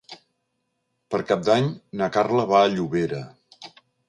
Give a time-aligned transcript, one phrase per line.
[1.15, 1.67] Per Cap d'Any
[2.01, 3.23] na Carla va a Llobera.